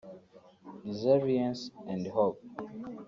[0.85, 2.39] Resilience and Hope”